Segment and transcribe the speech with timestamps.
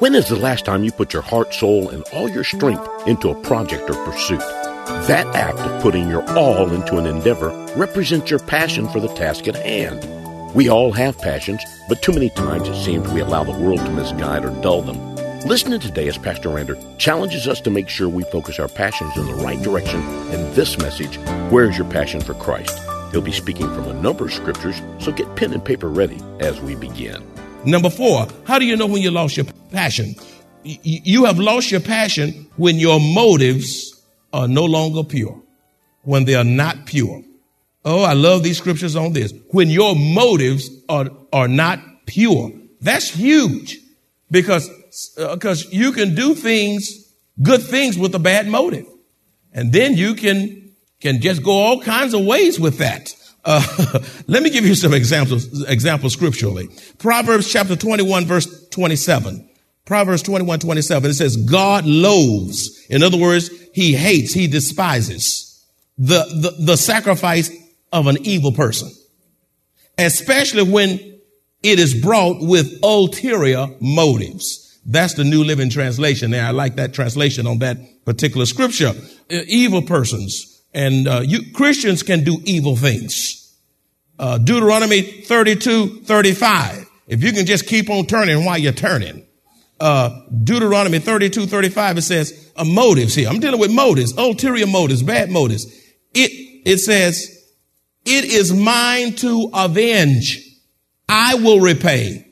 [0.00, 3.30] When is the last time you put your heart, soul, and all your strength into
[3.30, 4.38] a project or pursuit?
[5.08, 9.48] That act of putting your all into an endeavor represents your passion for the task
[9.48, 10.54] at hand.
[10.54, 13.90] We all have passions, but too many times it seems we allow the world to
[13.90, 15.16] misguide or dull them.
[15.48, 19.26] Listen today as Pastor Rander challenges us to make sure we focus our passions in
[19.26, 21.16] the right direction in this message,
[21.50, 22.78] Where is Your Passion for Christ?
[23.10, 26.60] He'll be speaking from a number of scriptures, so get pen and paper ready as
[26.60, 27.26] we begin.
[27.64, 30.14] Number four, how do you know when you lost your passion?
[30.64, 34.02] You have lost your passion when your motives
[34.32, 35.40] are no longer pure,
[36.02, 37.22] when they are not pure.
[37.84, 39.32] Oh, I love these scriptures on this.
[39.50, 42.52] When your motives are, are not pure.
[42.80, 43.78] That's huge
[44.30, 44.68] because,
[45.16, 48.86] because uh, you can do things, good things with a bad motive.
[49.52, 53.14] And then you can, can just go all kinds of ways with that.
[53.44, 53.62] Uh,
[54.26, 56.68] let me give you some examples, examples scripturally.
[56.98, 59.48] Proverbs chapter 21 verse 27.
[59.88, 61.10] Proverbs 21, 27.
[61.10, 62.86] It says, God loathes.
[62.88, 67.50] In other words, he hates, he despises the, the, the sacrifice
[67.92, 68.90] of an evil person,
[69.96, 70.92] especially when
[71.62, 74.78] it is brought with ulterior motives.
[74.86, 76.44] That's the New Living Translation there.
[76.44, 78.92] I like that translation on that particular scripture.
[79.30, 83.38] Uh, evil persons and uh, you, Christians can do evil things
[84.18, 86.88] uh, Deuteronomy 32, 35.
[87.06, 89.24] If you can just keep on turning while you're turning.
[89.80, 93.28] Uh, Deuteronomy 32, 35, it says uh, motives here.
[93.28, 95.66] I'm dealing with motives, ulterior motives, bad motives.
[96.14, 96.30] It,
[96.64, 97.38] it says,
[98.04, 100.44] it is mine to avenge.
[101.08, 102.26] I will repay.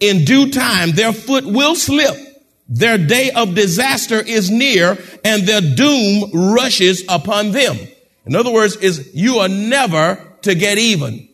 [0.00, 2.16] In due time, their foot will slip.
[2.68, 7.76] Their day of disaster is near and their doom rushes upon them.
[8.24, 11.28] In other words, is you are never to get even.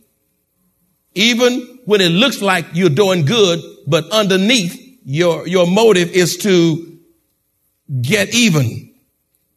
[1.15, 6.99] Even when it looks like you're doing good, but underneath your, your motive is to
[8.03, 8.93] get even.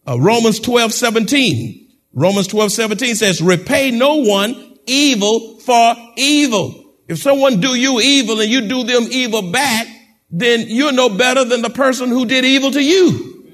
[0.07, 1.89] Uh, Romans 12, 17.
[2.13, 6.93] Romans 12, 17 says, repay no one evil for evil.
[7.09, 9.87] If someone do you evil and you do them evil back,
[10.29, 13.53] then you're no better than the person who did evil to you.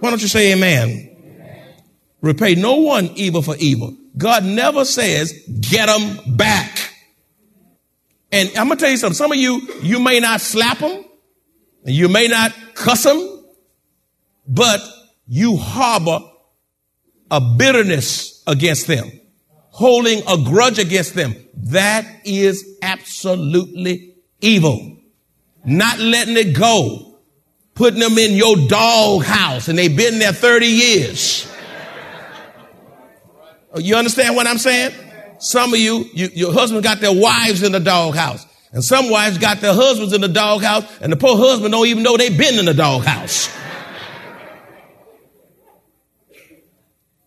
[0.00, 0.88] Why don't you say amen?
[0.88, 1.74] amen.
[2.22, 3.94] Repay no one evil for evil.
[4.16, 6.81] God never says, get them back.
[8.32, 9.14] And I'm going to tell you something.
[9.14, 11.04] Some of you, you may not slap them.
[11.84, 13.44] You may not cuss them,
[14.46, 14.80] but
[15.26, 16.20] you harbor
[17.30, 19.10] a bitterness against them,
[19.70, 21.34] holding a grudge against them.
[21.54, 24.98] That is absolutely evil.
[25.64, 27.18] Not letting it go,
[27.74, 31.48] putting them in your dog house and they've been there 30 years.
[33.76, 34.92] You understand what I'm saying?
[35.42, 38.46] Some of you, you, your husband got their wives in the doghouse.
[38.70, 42.04] And some wives got their husbands in the doghouse, and the poor husband don't even
[42.04, 43.52] know they've been in the doghouse.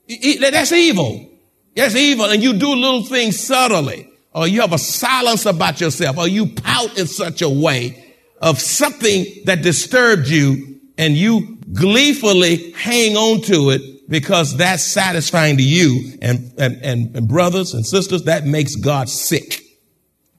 [0.08, 1.30] That's evil.
[1.76, 2.26] That's evil.
[2.26, 6.48] And you do little things subtly, or you have a silence about yourself, or you
[6.48, 13.42] pout in such a way of something that disturbed you, and you gleefully hang on
[13.42, 16.18] to it because that's satisfying to you.
[16.22, 19.62] And, and, and, and brothers and sisters, that makes God sick.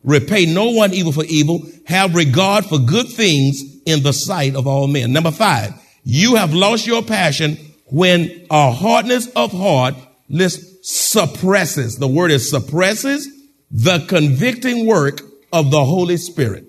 [0.04, 1.62] Repay no one evil for evil.
[1.86, 5.12] Have regard for good things in the sight of all men.
[5.12, 7.56] Number five, you have lost your passion
[7.86, 9.94] when a hardness of heart
[10.28, 11.96] list suppresses.
[11.96, 13.28] The word is suppresses
[13.70, 15.20] the convicting work
[15.52, 16.66] of the Holy Spirit.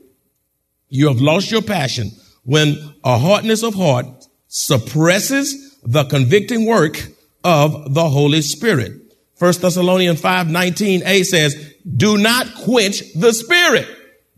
[0.90, 2.12] You have lost your passion
[2.44, 4.06] when a hardness of heart
[4.48, 7.02] suppresses the convicting work
[7.46, 8.92] of the Holy Spirit.
[9.40, 13.88] 1 Thessalonians 5 19a says, Do not quench the Spirit.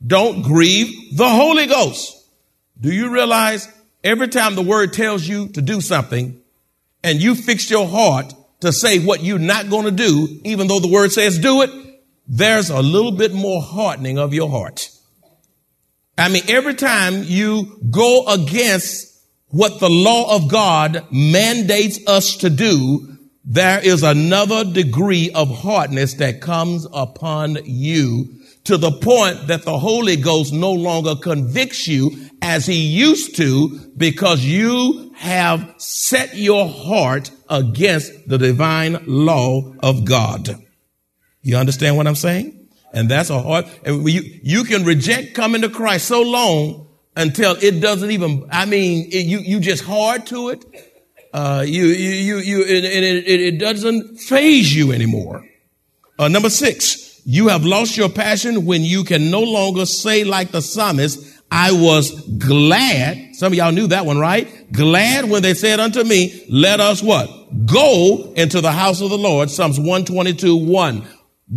[0.06, 2.16] Don't grieve the Holy Ghost.
[2.80, 3.68] Do you realize
[4.04, 6.40] every time the word tells you to do something
[7.04, 10.80] and you fix your heart to say what you're not going to do, even though
[10.80, 11.72] the word says do it,
[12.28, 14.90] there's a little bit more hardening of your heart.
[16.16, 19.09] I mean, every time you go against
[19.50, 26.16] what the law of God mandates us to do, there is another degree of hardness
[26.16, 28.28] that comes upon you
[28.66, 32.12] to the point that the Holy Ghost no longer convicts you
[32.42, 40.06] as he used to because you have set your heart against the divine law of
[40.06, 40.64] God.
[41.42, 42.68] You understand what I'm saying?
[42.94, 46.89] And that's a hard, and you, you can reject coming to Christ so long
[47.20, 50.66] until it doesn't even, I mean, it, you, you just hard to it.
[51.34, 55.46] Uh, you, you, you, you it, it, it, doesn't phase you anymore.
[56.18, 60.52] Uh, number six, you have lost your passion when you can no longer say like
[60.52, 63.36] the psalmist, I was glad.
[63.36, 64.72] Some of y'all knew that one, right?
[64.72, 67.30] Glad when they said unto me, let us what?
[67.66, 69.50] Go into the house of the Lord.
[69.50, 71.08] Psalms 122, 1.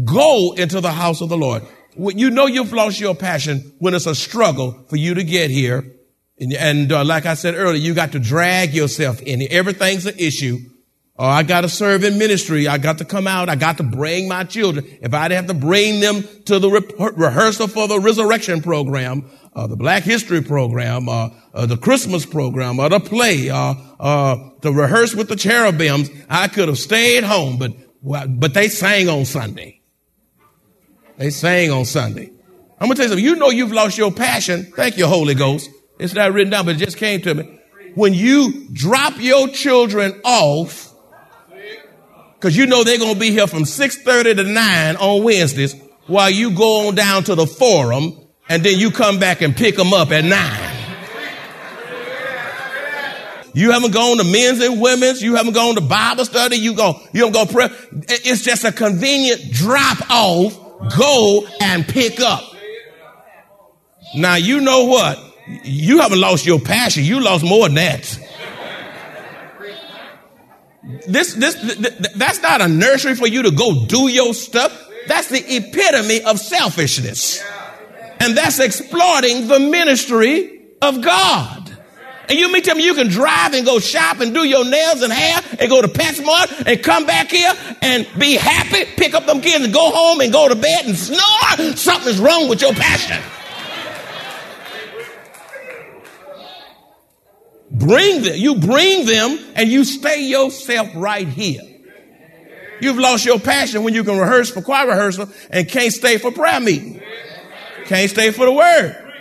[0.05, 1.63] Go into the house of the Lord.
[1.97, 5.85] You know you've lost your passion when it's a struggle for you to get here.
[6.39, 9.47] And, and uh, like I said earlier, you got to drag yourself in.
[9.51, 10.59] Everything's an issue.
[11.19, 12.67] Oh, I got to serve in ministry.
[12.67, 13.51] I got to come out.
[13.51, 14.87] I got to bring my children.
[15.03, 19.67] If I'd have to bring them to the re- rehearsal for the resurrection program, uh,
[19.67, 24.73] the Black History program, uh, uh, the Christmas program, or the play, uh, uh, to
[24.73, 27.73] rehearse with the cherubims, I could have stayed home, but
[28.03, 29.82] but they sang on Sunday.
[31.23, 32.33] They sang on Sunday.
[32.81, 33.25] I'm gonna tell you something.
[33.25, 34.73] You know you've lost your passion.
[34.75, 35.71] Thank you, Holy Ghost.
[36.01, 37.61] It's not written down, but it just came to me.
[37.95, 40.93] When you drop your children off,
[42.35, 45.77] because you know they're gonna be here from 6:30 to 9 on Wednesdays,
[46.09, 48.19] while you go on down to the forum,
[48.49, 50.71] and then you come back and pick them up at 9.
[53.55, 55.23] You haven't gone to men's and women's.
[55.23, 56.57] You haven't gone to Bible study.
[56.57, 57.69] You go, you don't go pray.
[58.09, 60.59] It's just a convenient drop off
[60.97, 62.43] go and pick up.
[64.15, 65.19] Now, you know what?
[65.65, 67.05] You haven't lost your passion.
[67.05, 68.19] You lost more than that.
[71.07, 74.89] This, this, th- that's not a nursery for you to go do your stuff.
[75.07, 77.43] That's the epitome of selfishness.
[78.21, 81.62] And that's exploiting the ministry of God.
[82.33, 85.03] And you mean tell me you can drive and go shop and do your nails
[85.03, 87.53] and hair and go to PetSmart and come back here
[87.83, 90.97] and be happy, pick up them kids and go home and go to bed and
[90.97, 91.77] snore?
[91.77, 93.23] Something's wrong with your passion.
[97.71, 101.61] Bring them, you bring them and you stay yourself right here.
[102.81, 106.33] You've lost your passion when you can rehearse for choir rehearsal and can't stay for
[106.33, 107.03] prayer meeting.
[107.85, 109.13] Can't stay for the word.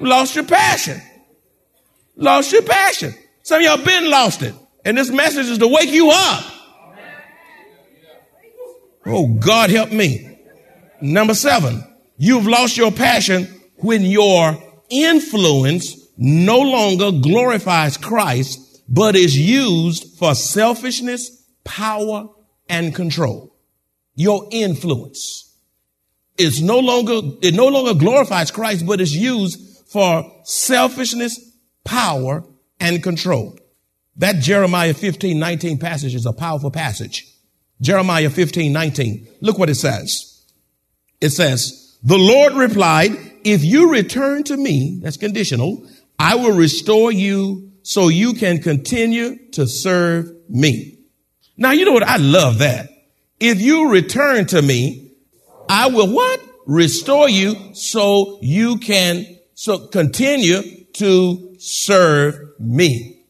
[0.00, 1.02] lost your passion.
[2.16, 3.14] Lost your passion.
[3.42, 4.54] Some of y'all been lost it.
[4.84, 6.44] And this message is to wake you up.
[9.06, 10.38] Oh, God help me.
[11.00, 11.82] Number seven,
[12.16, 14.56] you've lost your passion when your
[14.88, 22.28] influence no longer glorifies Christ, but is used for selfishness, power,
[22.68, 23.56] and control.
[24.14, 25.52] Your influence
[26.38, 31.51] is no longer, it no longer glorifies Christ, but is used for selfishness,
[31.84, 32.44] power,
[32.80, 33.58] and control.
[34.16, 37.26] That Jeremiah 15, 19 passage is a powerful passage.
[37.80, 39.28] Jeremiah 15, 19.
[39.40, 40.44] Look what it says.
[41.20, 43.12] It says, the Lord replied,
[43.44, 45.86] if you return to me, that's conditional,
[46.18, 50.98] I will restore you so you can continue to serve me.
[51.56, 52.02] Now, you know what?
[52.02, 52.88] I love that.
[53.40, 55.12] If you return to me,
[55.68, 56.40] I will what?
[56.66, 63.24] Restore you so you can so continue to serve me.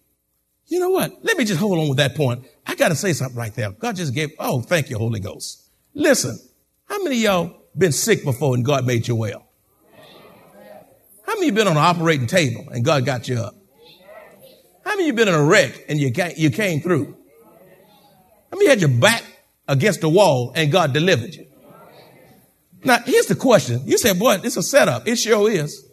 [0.66, 1.22] You know what?
[1.22, 2.46] Let me just hold on with that point.
[2.66, 3.72] I got to say something right there.
[3.72, 5.68] God just gave, oh, thank you, Holy Ghost.
[5.92, 6.38] Listen,
[6.86, 9.46] how many of y'all been sick before and God made you well?
[11.26, 13.54] How many been on an operating table and God got you up?
[14.82, 17.14] How many you been in a wreck and you came, you came through?
[18.50, 19.24] How many had your back
[19.68, 21.46] against the wall and God delivered you?
[22.82, 23.82] Now, here's the question.
[23.84, 25.06] You said, boy, it's a setup.
[25.06, 25.86] It sure is.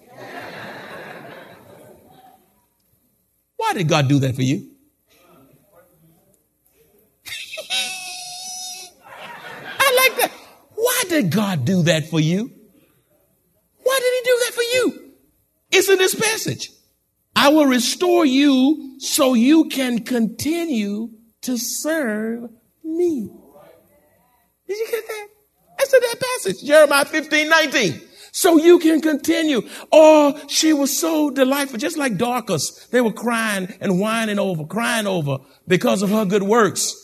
[3.69, 4.67] Why did God do that for you?
[9.79, 10.31] I like that.
[10.73, 12.51] Why did God do that for you?
[13.83, 15.11] Why did he do that for you?
[15.71, 16.71] It's in this passage.
[17.35, 21.11] I will restore you so you can continue
[21.41, 22.49] to serve
[22.83, 23.29] me.
[24.67, 25.27] Did you get that?
[25.77, 29.61] That's in that passage, Jeremiah 15, 19 so you can continue.
[29.91, 32.87] Oh, she was so delightful, just like Dorcas.
[32.87, 36.95] They were crying and whining over, crying over because of her good works.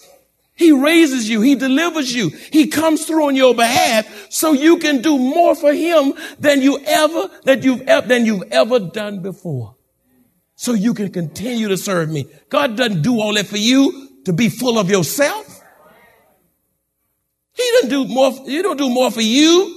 [0.58, 1.42] He raises you.
[1.42, 2.30] He delivers you.
[2.30, 6.80] He comes through on your behalf so you can do more for him than you
[6.86, 9.76] ever, that you've ever, than you've ever done before.
[10.56, 12.26] so you can continue to serve me.
[12.50, 15.62] God doesn't do all that for you to be full of yourself.
[17.52, 19.75] He doesn't do more, he don't do more for you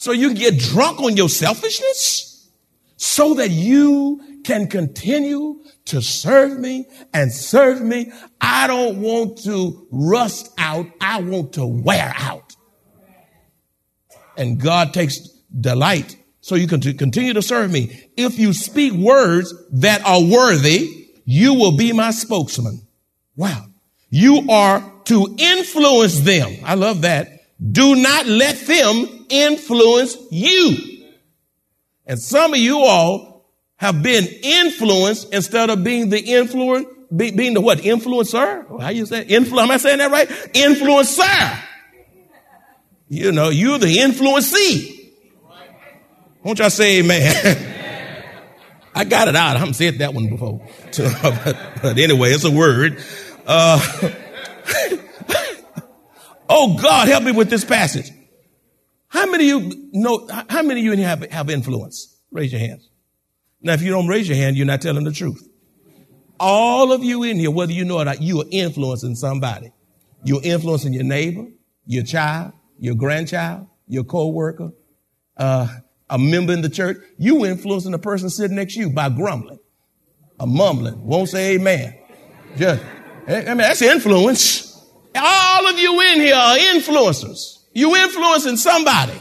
[0.00, 2.50] so you get drunk on your selfishness
[2.96, 8.10] so that you can continue to serve me and serve me.
[8.40, 10.86] I don't want to rust out.
[11.02, 12.56] I want to wear out.
[14.38, 15.18] And God takes
[15.60, 18.08] delight so you can continue to serve me.
[18.16, 22.86] If you speak words that are worthy, you will be my spokesman.
[23.36, 23.66] Wow.
[24.08, 26.56] You are to influence them.
[26.64, 27.39] I love that.
[27.60, 31.04] Do not let them influence you.
[32.06, 37.54] And some of you all have been influenced instead of being the influence, be, being
[37.54, 37.78] the what?
[37.78, 38.80] Influencer?
[38.80, 39.24] How you say?
[39.24, 40.28] Influ- am I saying that right?
[40.28, 41.58] Influencer.
[43.08, 45.10] You know, you're the influencee.
[46.42, 47.66] Won't y'all say amen?
[48.94, 49.56] I got it out.
[49.56, 50.66] I haven't said that one before.
[51.82, 53.02] but, anyway, it's a word.
[53.46, 53.80] Uh,
[56.50, 58.10] oh God, help me with this passage.
[59.08, 62.20] How many of you know, how many of you in here have, have influence?
[62.30, 62.88] Raise your hands.
[63.62, 65.46] Now, if you don't raise your hand, you're not telling the truth.
[66.38, 69.72] All of you in here, whether you know it or not, you are influencing somebody.
[70.24, 71.46] You're influencing your neighbor,
[71.86, 74.70] your child, your grandchild, your co-worker,
[75.36, 75.68] uh,
[76.08, 79.58] a member in the church, you influencing the person sitting next to you by grumbling,
[80.38, 81.98] a mumbling, won't say amen.
[82.56, 82.82] Just,
[83.28, 84.69] I mean, that's influence.
[85.14, 87.64] All of you in here are influencers.
[87.72, 89.20] You influencing somebody.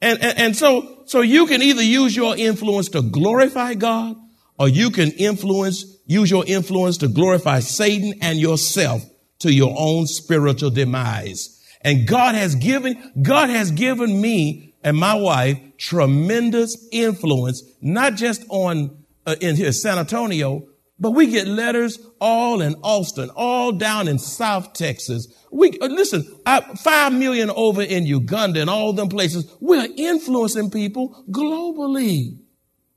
[0.00, 4.16] And, and, and so, so you can either use your influence to glorify God
[4.58, 9.02] or you can influence, use your influence to glorify Satan and yourself
[9.40, 11.60] to your own spiritual demise.
[11.80, 18.44] And God has given, God has given me and my wife tremendous influence, not just
[18.48, 20.66] on uh, in here San Antonio,
[20.98, 25.26] but we get letters all in Austin, all down in South Texas.
[25.50, 29.52] We uh, listen, I, five million over in Uganda and all them places.
[29.60, 32.38] We're influencing people globally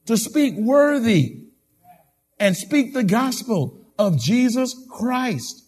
[0.06, 1.44] to speak worthy
[2.40, 5.64] and speak the gospel of Jesus Christ.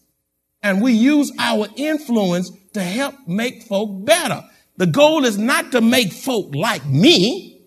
[0.61, 4.43] And we use our influence to help make folk better.
[4.77, 7.61] The goal is not to make folk like me.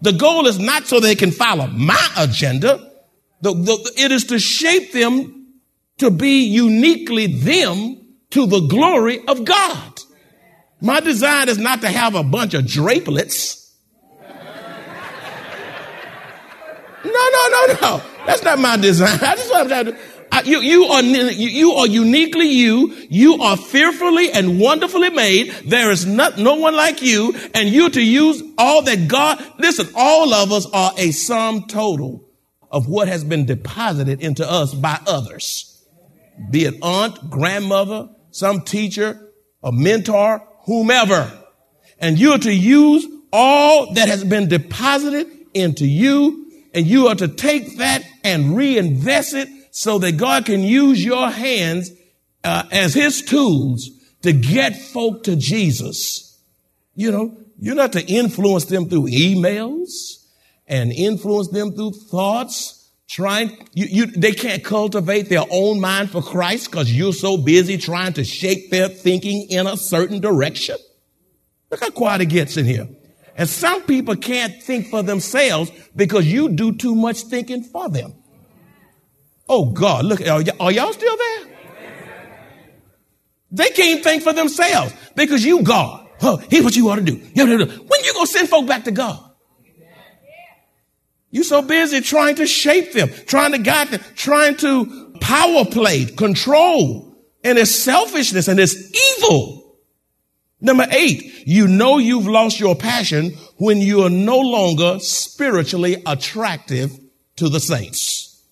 [0.00, 2.95] The goal is not so they can follow my agenda.
[3.40, 5.46] The, the, it is to shape them
[5.98, 8.00] to be uniquely them
[8.30, 10.00] to the glory of God.
[10.80, 13.72] My design is not to have a bunch of drapelets.
[17.04, 18.02] No, no, no, no.
[18.26, 19.18] That's not my design.
[19.18, 22.94] That's what I just want to you, you are, you are uniquely you.
[23.08, 25.50] You are fearfully and wonderfully made.
[25.64, 27.34] There is not, no one like you.
[27.54, 32.25] And you to use all that God, listen, all of us are a sum total
[32.70, 35.84] of what has been deposited into us by others.
[36.50, 39.30] Be it aunt, grandmother, some teacher,
[39.62, 41.32] a mentor, whomever.
[41.98, 47.14] And you are to use all that has been deposited into you and you are
[47.14, 51.90] to take that and reinvest it so that God can use your hands
[52.44, 53.90] uh, as his tools
[54.22, 56.38] to get folk to Jesus.
[56.94, 60.25] You know, you're not to influence them through emails
[60.66, 62.72] and influence them through thoughts.
[63.08, 67.78] Trying, you, you, they can't cultivate their own mind for Christ because you're so busy
[67.78, 70.76] trying to shape their thinking in a certain direction.
[71.70, 72.88] Look how quiet it gets in here.
[73.36, 78.14] And some people can't think for themselves because you do too much thinking for them.
[79.48, 81.46] Oh God, look, are, y- are y'all still there?
[83.52, 86.08] They can't think for themselves because you God.
[86.22, 87.14] Oh, here's what you ought to do.
[87.14, 89.22] When you gonna send folk back to God?
[91.30, 96.04] You so busy trying to shape them, trying to guide them, trying to power play,
[96.04, 98.74] control, and it's selfishness and it's
[99.18, 99.78] evil.
[100.60, 106.98] Number eight, you know you've lost your passion when you are no longer spiritually attractive
[107.36, 108.42] to the saints.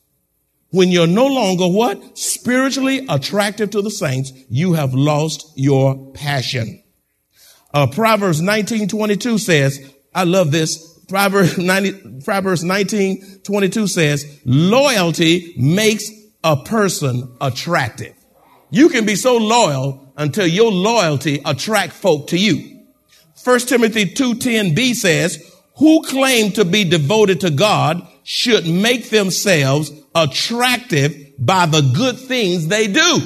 [0.71, 2.19] When you're no longer what?
[2.19, 6.83] Spiritually attractive to the saints, you have lost your passion.
[7.73, 10.94] Uh, Proverbs 19, 22 says, I love this.
[11.09, 16.11] Proverbs 90, Proverbs 19, 22 says, loyalty makes
[16.43, 18.15] a person attractive.
[18.71, 22.83] You can be so loyal until your loyalty attract folk to you.
[23.43, 31.33] 1 Timothy 2.10b says, who claim to be devoted to God should make themselves attractive
[31.39, 33.19] by the good things they do.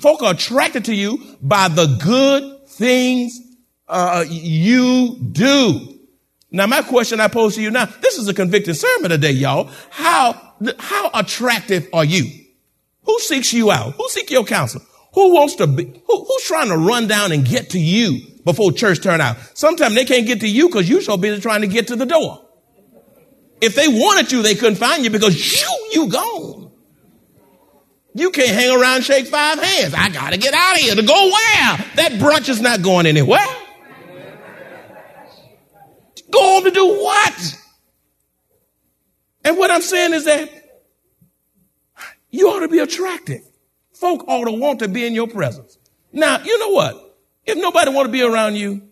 [0.00, 3.38] Folk are attracted to you by the good things
[3.86, 5.97] uh, you do.
[6.50, 9.70] Now, my question I pose to you now, this is a convicted sermon today, y'all.
[9.90, 12.24] How, how attractive are you?
[13.02, 13.94] Who seeks you out?
[13.94, 14.82] Who seeks your counsel?
[15.14, 18.72] Who wants to be, who, who's trying to run down and get to you before
[18.72, 19.36] church turn out?
[19.54, 22.06] Sometimes they can't get to you because you so busy trying to get to the
[22.06, 22.44] door.
[23.60, 26.70] If they wanted you, they couldn't find you because you, you gone.
[28.14, 29.94] You can't hang around shake five hands.
[29.94, 31.76] I gotta get out of here to go where?
[31.96, 33.46] That brunch is not going anywhere.
[36.64, 37.58] To do what?
[39.44, 40.50] And what I'm saying is that
[42.30, 43.42] you ought to be attractive.
[43.94, 45.78] Folk ought to want to be in your presence.
[46.12, 47.16] Now, you know what?
[47.46, 48.82] If nobody want to be around you,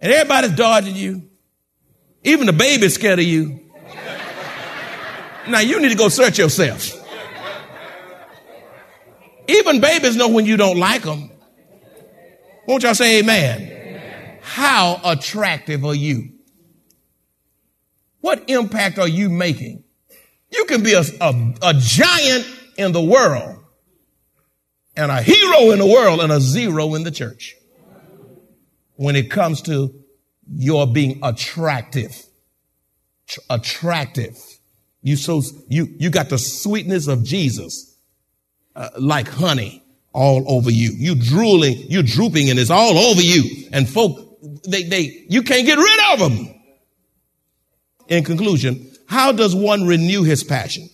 [0.00, 1.28] and everybody's dodging you,
[2.22, 3.60] even the baby's scared of you,
[5.48, 6.98] now you need to go search yourself.
[9.48, 11.30] Even babies know when you don't like them.
[12.66, 13.62] Won't y'all say amen?
[13.62, 14.38] amen?
[14.40, 16.31] How attractive are you?
[18.22, 19.84] What impact are you making?
[20.50, 22.46] You can be a, a, a giant
[22.78, 23.58] in the world
[24.96, 27.56] and a hero in the world and a zero in the church
[28.94, 29.92] when it comes to
[30.54, 32.24] your being attractive.
[33.50, 34.38] Attractive.
[35.02, 37.96] You so, you, you got the sweetness of Jesus,
[38.76, 40.92] uh, like honey all over you.
[40.92, 43.68] You drooling, you drooping and it's all over you.
[43.72, 44.38] And folk,
[44.68, 46.61] they, they, you can't get rid of them.
[48.12, 50.90] In conclusion, how does one renew his passion?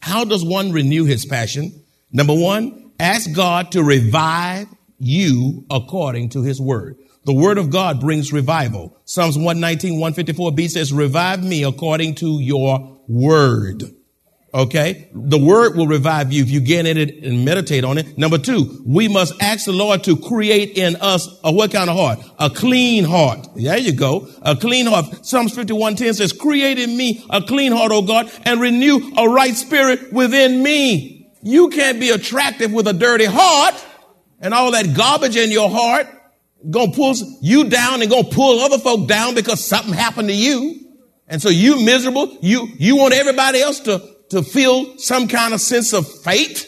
[0.00, 1.84] How does one renew his passion?
[2.10, 4.66] Number one, ask God to revive
[4.98, 6.96] you according to his word.
[7.26, 8.96] The word of God brings revival.
[9.04, 13.82] Psalms 119, 154b says, revive me according to your word.
[14.54, 15.08] Okay.
[15.12, 18.16] The word will revive you if you get in it and meditate on it.
[18.16, 21.96] Number two, we must ask the Lord to create in us a what kind of
[21.96, 22.20] heart?
[22.38, 23.48] A clean heart.
[23.54, 24.28] There you go.
[24.42, 25.26] A clean heart.
[25.26, 29.54] Psalms 51:10 says, create in me a clean heart, O God, and renew a right
[29.54, 31.30] spirit within me.
[31.42, 33.74] You can't be attractive with a dirty heart
[34.40, 36.08] and all that garbage in your heart
[36.70, 40.80] gonna pull you down and gonna pull other folk down because something happened to you.
[41.28, 42.36] And so you miserable.
[42.40, 46.66] You, you want everybody else to, to feel some kind of sense of fate.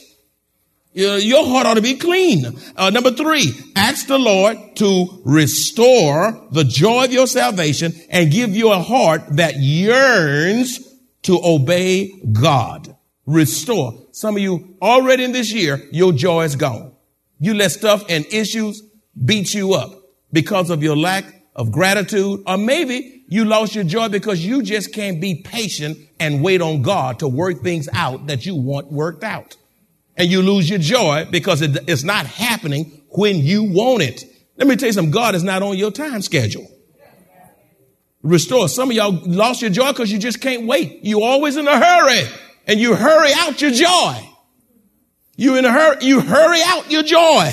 [0.93, 2.45] Your heart ought to be clean.
[2.77, 8.57] Uh, number three, ask the Lord to restore the joy of your salvation and give
[8.57, 10.81] you a heart that yearns
[11.23, 12.97] to obey God.
[13.27, 14.07] Restore.
[14.13, 16.93] Some of you already in this year, your joy is gone.
[17.39, 18.83] You let stuff and issues
[19.25, 19.93] beat you up
[20.33, 24.95] because of your lack of gratitude, or maybe you lost your joy because you just
[24.95, 29.23] can't be patient and wait on God to work things out that you want worked
[29.23, 29.57] out.
[30.17, 34.25] And you lose your joy because it, it's not happening when you want it.
[34.57, 35.13] Let me tell you something.
[35.13, 36.67] God is not on your time schedule.
[38.23, 38.69] Restore.
[38.69, 41.05] Some of y'all lost your joy because you just can't wait.
[41.05, 42.23] You always in a hurry
[42.67, 44.29] and you hurry out your joy.
[45.37, 47.53] You in a hurry, you hurry out your joy.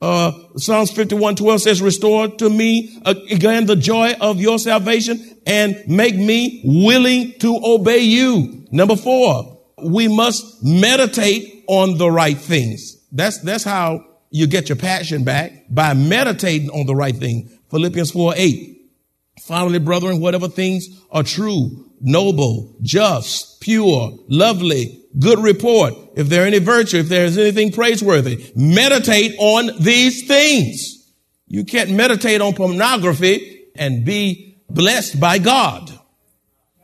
[0.00, 5.38] Uh, Psalms 51, 12 says, restore to me uh, again the joy of your salvation
[5.46, 8.66] and make me willing to obey you.
[8.70, 12.96] Number four, we must meditate on the right things.
[13.10, 17.48] That's, that's how you get your passion back by meditating on the right thing.
[17.70, 18.72] Philippians 4, 8.
[19.40, 26.58] Finally, brethren, whatever things are true, noble, just, pure, lovely, good report, if there any
[26.58, 31.12] virtue, if there's anything praiseworthy, meditate on these things.
[31.48, 35.90] You can't meditate on pornography and be blessed by God.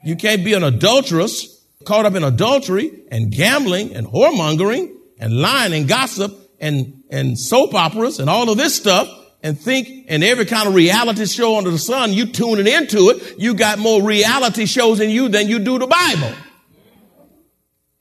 [0.05, 5.73] You can't be an adulteress, caught up in adultery and gambling and whoremongering and lying
[5.73, 9.09] and gossip and, and soap operas and all of this stuff
[9.43, 13.39] and think in every kind of reality show under the sun, you tuning into it,
[13.39, 16.33] you got more reality shows in you than you do the Bible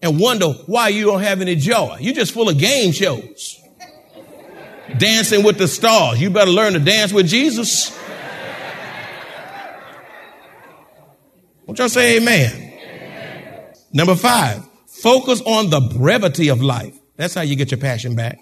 [0.02, 1.98] and wonder why you don't have any joy.
[2.00, 3.60] You're just full of game shows.
[4.98, 6.20] Dancing with the stars.
[6.20, 7.98] You better learn to dance with Jesus.
[11.66, 12.52] Won't y'all say amen?
[12.54, 13.74] amen?
[13.94, 16.98] Number five, focus on the brevity of life.
[17.16, 18.40] That's how you get your passion back.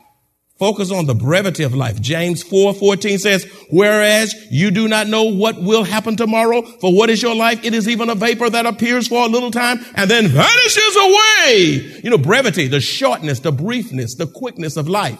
[0.59, 2.01] Focus on the brevity of life.
[2.01, 7.09] James 4, 14 says, whereas you do not know what will happen tomorrow, for what
[7.09, 7.63] is your life?
[7.63, 12.01] It is even a vapor that appears for a little time and then vanishes away.
[12.03, 15.17] You know, brevity, the shortness, the briefness, the quickness of life.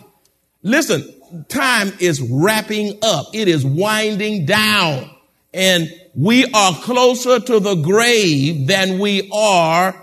[0.62, 1.08] Listen,
[1.48, 3.28] time is wrapping up.
[3.34, 5.10] It is winding down
[5.54, 9.96] and we are closer to the grave than we are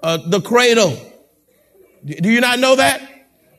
[0.00, 0.96] uh, the cradle.
[2.04, 3.09] Do you not know that?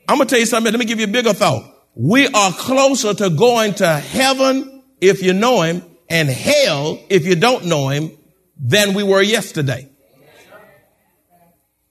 [0.08, 0.72] I'm going to tell you something.
[0.72, 1.64] Let me give you a bigger thought.
[1.94, 7.34] We are closer to going to heaven if you know him and hell, if you
[7.36, 8.10] don't know him,
[8.56, 9.88] than we were yesterday.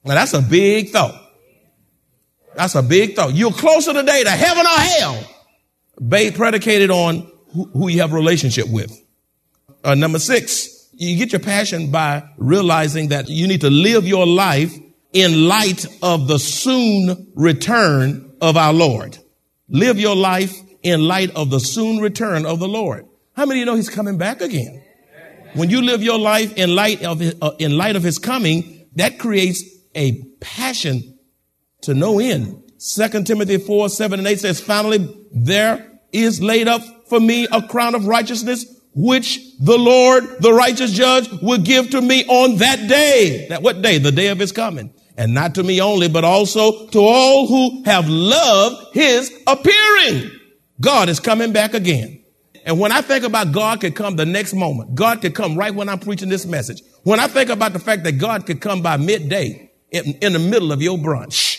[0.04, 1.15] Now that's a big thought.
[2.56, 3.34] That's a big thought.
[3.34, 5.28] You're closer today to heaven or hell,
[6.32, 8.91] predicated on who, you have relationship with.
[9.84, 14.26] Uh, number six, you get your passion by realizing that you need to live your
[14.26, 14.74] life
[15.13, 19.17] in light of the soon return of our Lord.
[19.69, 23.06] Live your life in light of the soon return of the Lord.
[23.34, 24.84] How many of you know he's coming back again?
[25.54, 28.88] When you live your life in light of his, uh, in light of his coming,
[28.95, 29.63] that creates
[29.95, 31.17] a passion
[31.82, 32.71] to no end.
[32.78, 37.62] Second Timothy 4, 7 and 8 says, finally, there is laid up for me a
[37.67, 42.88] crown of righteousness, which the Lord, the righteous judge, will give to me on that
[42.88, 43.47] day.
[43.50, 43.97] That what day?
[43.97, 44.93] The day of his coming.
[45.21, 50.31] And not to me only, but also to all who have loved his appearing.
[50.81, 52.23] God is coming back again.
[52.65, 55.75] And when I think about God could come the next moment, God could come right
[55.75, 56.81] when I'm preaching this message.
[57.03, 60.39] When I think about the fact that God could come by midday in, in the
[60.39, 61.51] middle of your brunch,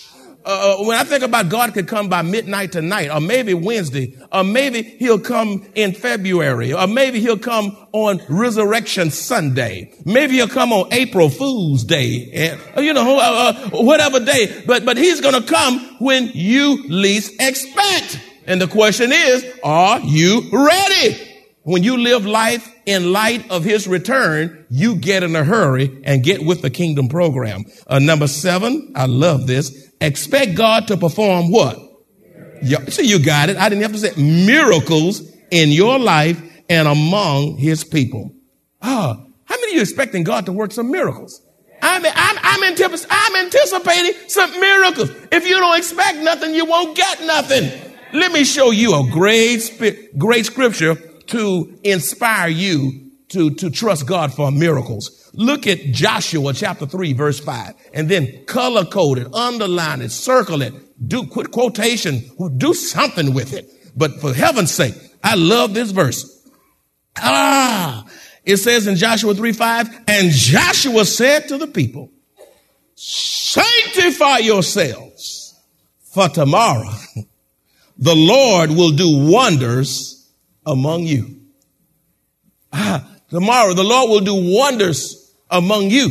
[0.44, 4.16] uh, uh, when I think about God could come by midnight tonight, or maybe Wednesday,
[4.32, 9.92] or maybe he'll come in February, or maybe he'll come on Resurrection Sunday.
[10.04, 14.64] Maybe he'll come on April Fool's Day, uh, you know, uh, uh, whatever day.
[14.66, 18.20] But, but he's going to come when you least expect.
[18.46, 21.31] And the question is, are you ready?
[21.64, 26.24] When you live life in light of his return, you get in a hurry and
[26.24, 27.64] get with the kingdom program.
[27.86, 29.92] Uh, number seven, I love this.
[30.00, 31.78] Expect God to perform what?
[32.62, 33.56] Yeah, so you got it.
[33.56, 35.22] I didn't have to say miracles
[35.52, 38.34] in your life and among his people.
[38.80, 41.40] Ah, oh, how many of you expecting God to work some miracles?
[41.80, 45.10] I'm, I'm, I'm, anticipating, I'm anticipating some miracles.
[45.30, 47.70] If you don't expect nothing, you won't get nothing.
[48.12, 49.80] Let me show you a great,
[50.18, 50.96] great scripture
[51.28, 55.30] to inspire you to, to trust God for miracles.
[55.34, 60.60] Look at Joshua chapter 3, verse 5, and then color code it, underline it, circle
[60.62, 60.74] it,
[61.08, 63.70] do quit quotation, do something with it.
[63.96, 66.46] But for heaven's sake, I love this verse.
[67.16, 68.06] Ah,
[68.44, 72.10] it says in Joshua 3, 5, and Joshua said to the people,
[72.94, 75.58] sanctify yourselves
[76.12, 76.90] for tomorrow.
[77.98, 80.21] The Lord will do wonders
[80.66, 81.40] among you.
[82.72, 86.10] Ah, tomorrow the Lord will do wonders among you.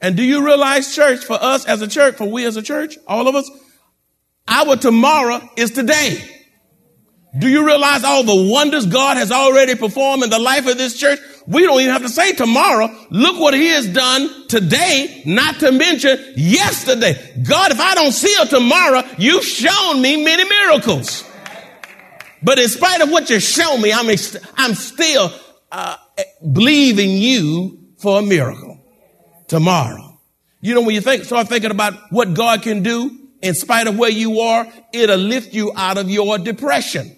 [0.00, 2.98] And do you realize, church, for us as a church, for we as a church,
[3.06, 3.48] all of us,
[4.48, 6.20] our tomorrow is today.
[7.38, 10.98] Do you realize all the wonders God has already performed in the life of this
[10.98, 11.18] church?
[11.46, 12.90] We don't even have to say tomorrow.
[13.10, 17.14] Look what he has done today, not to mention yesterday.
[17.42, 21.24] God, if I don't see a tomorrow, you've shown me many miracles.
[22.42, 24.08] But in spite of what you show me, I'm,
[24.56, 25.32] I'm still
[25.70, 25.96] uh,
[26.52, 28.80] believing you for a miracle
[29.46, 30.18] tomorrow.
[30.60, 33.98] You know, when you think, start thinking about what God can do in spite of
[33.98, 37.16] where you are, it'll lift you out of your depression,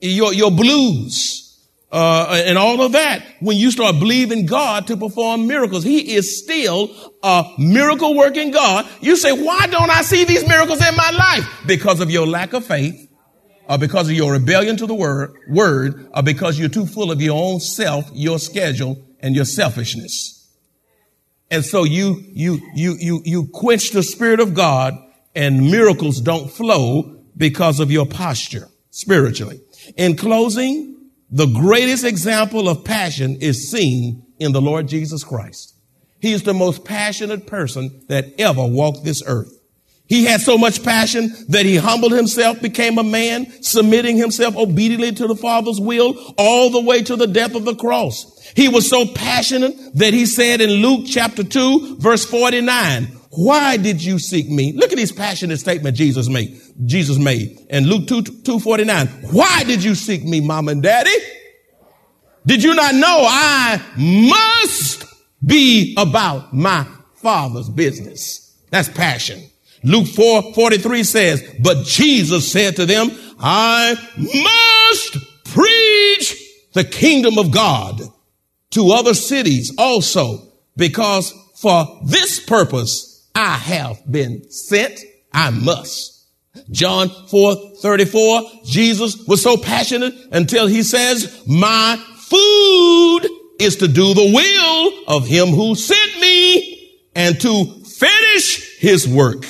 [0.00, 1.44] your, your blues,
[1.90, 3.24] uh, and all of that.
[3.40, 6.90] When you start believing God to perform miracles, He is still
[7.22, 8.86] a miracle working God.
[9.00, 11.62] You say, why don't I see these miracles in my life?
[11.66, 13.07] Because of your lack of faith
[13.68, 17.20] or because of your rebellion to the word, word, or because you're too full of
[17.20, 20.34] your own self, your schedule, and your selfishness.
[21.50, 24.98] And so you, you, you, you, you quench the spirit of God
[25.34, 29.60] and miracles don't flow because of your posture spiritually.
[29.96, 35.74] In closing, the greatest example of passion is seen in the Lord Jesus Christ.
[36.20, 39.57] He is the most passionate person that ever walked this earth.
[40.08, 45.12] He had so much passion that he humbled himself, became a man, submitting himself obediently
[45.12, 48.38] to the Father's will all the way to the death of the cross.
[48.56, 54.02] He was so passionate that he said in Luke chapter 2 verse 49, why did
[54.02, 54.72] you seek me?
[54.72, 56.58] Look at this passionate statement Jesus made.
[56.86, 59.06] Jesus made in Luke 2, 249.
[59.30, 61.14] Why did you seek me, mom and daddy?
[62.46, 65.04] Did you not know I must
[65.44, 68.56] be about my father's business?
[68.70, 69.42] That's passion.
[69.82, 76.36] Luke 4 43 says, But Jesus said to them, I must preach
[76.72, 78.00] the kingdom of God
[78.70, 85.00] to other cities also, because for this purpose I have been sent.
[85.32, 86.26] I must.
[86.70, 93.20] John 4 34, Jesus was so passionate until he says, My food
[93.60, 99.44] is to do the will of him who sent me and to finish his work.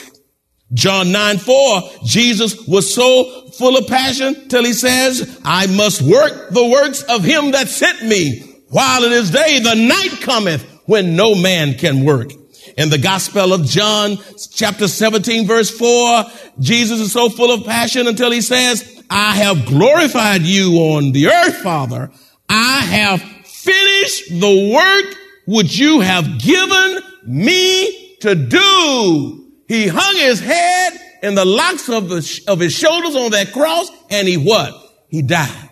[0.72, 6.50] John 9 4, Jesus was so full of passion till he says, I must work
[6.50, 9.60] the works of him that sent me while it is day.
[9.60, 12.32] The night cometh when no man can work.
[12.76, 14.18] In the gospel of John,
[14.52, 16.24] chapter 17, verse 4,
[16.60, 21.28] Jesus is so full of passion until he says, I have glorified you on the
[21.28, 22.10] earth, Father.
[22.48, 29.37] I have finished the work which you have given me to do.
[29.68, 32.10] He hung his head in the locks of,
[32.48, 34.74] of his shoulders on that cross and he what?
[35.08, 35.70] He died.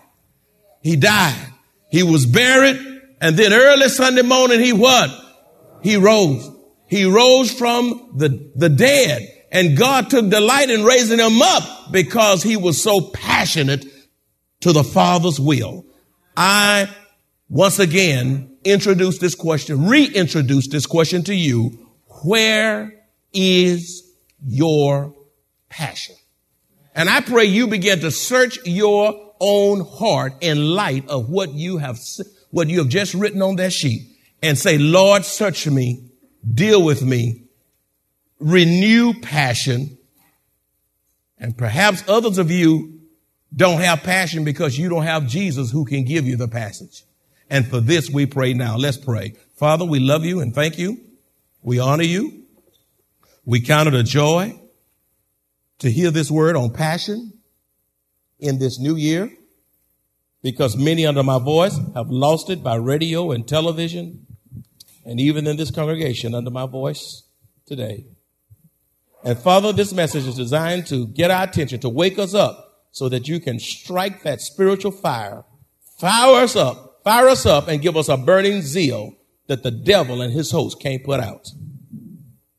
[0.81, 1.53] He died.
[1.89, 2.77] He was buried
[3.19, 5.09] and then early Sunday morning he what?
[5.81, 6.49] He rose.
[6.87, 12.43] He rose from the, the dead and God took delight in raising him up because
[12.43, 13.85] he was so passionate
[14.61, 15.85] to the Father's will.
[16.35, 16.87] I
[17.49, 21.87] once again introduce this question, reintroduce this question to you.
[22.23, 22.96] Where
[23.37, 24.03] is
[24.43, 25.13] your
[25.69, 26.15] passion?
[26.95, 31.77] And I pray you begin to search your own heart in light of what you
[31.77, 31.99] have,
[32.49, 34.01] what you have just written on that sheet
[34.41, 36.09] and say, Lord, search me,
[36.51, 37.43] deal with me,
[38.39, 39.99] renew passion.
[41.37, 42.99] And perhaps others of you
[43.55, 47.03] don't have passion because you don't have Jesus who can give you the passage.
[47.47, 48.75] And for this we pray now.
[48.75, 49.35] Let's pray.
[49.55, 50.97] Father, we love you and thank you.
[51.61, 52.36] We honor you.
[53.47, 54.59] We count it a joy
[55.79, 57.31] to hear this word on passion
[58.39, 59.31] in this new year
[60.43, 64.27] because many under my voice have lost it by radio and television
[65.05, 67.23] and even in this congregation under my voice
[67.65, 68.07] today.
[69.23, 73.07] And Father, this message is designed to get our attention, to wake us up so
[73.07, 75.45] that you can strike that spiritual fire,
[75.97, 79.15] fire us up, fire us up and give us a burning zeal
[79.47, 81.47] that the devil and his host can't put out.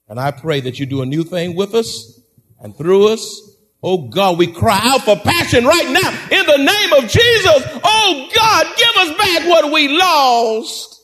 [0.09, 2.21] And I pray that you do a new thing with us
[2.61, 3.57] and through us.
[3.83, 7.81] Oh God, we cry out for passion right now in the name of Jesus.
[7.85, 11.03] Oh God, give us back what we lost.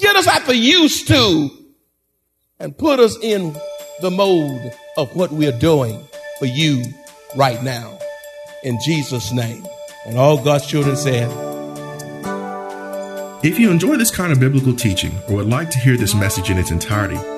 [0.00, 1.50] Get us out the used to
[2.58, 3.54] and put us in
[4.00, 6.02] the mode of what we are doing
[6.38, 6.82] for you
[7.36, 7.98] right now.
[8.64, 9.64] In Jesus' name.
[10.06, 11.30] And all God's children said,
[13.44, 16.50] If you enjoy this kind of biblical teaching or would like to hear this message
[16.50, 17.18] in its entirety,